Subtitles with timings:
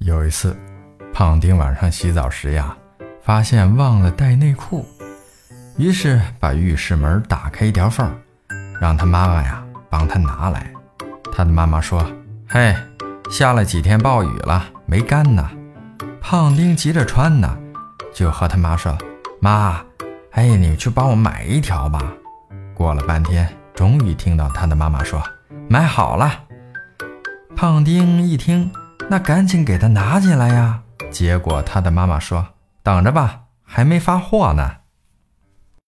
[0.00, 0.56] 有一次，
[1.12, 2.74] 胖丁晚上洗澡时呀，
[3.22, 4.86] 发现忘了带内裤，
[5.76, 8.10] 于是把浴室门打开一条缝，
[8.80, 10.72] 让他妈妈呀帮他拿来。
[11.30, 12.10] 他的妈妈说
[12.48, 12.74] ：“嘿，
[13.30, 15.50] 下了几天暴雨了，没干呢。”
[16.22, 17.58] 胖丁急着穿呢，
[18.14, 18.96] 就和他妈说
[19.38, 19.84] ：“妈，
[20.30, 22.00] 哎，你去帮我买一条吧。”
[22.72, 25.22] 过了半天，终于听到他的妈妈说
[25.68, 26.44] ：“买好了。”
[27.54, 28.72] 胖丁一听。
[29.10, 30.82] 那赶紧给他拿进来呀！
[31.10, 32.46] 结果他的妈妈说
[32.80, 34.76] ：“等着吧，还没发货呢。”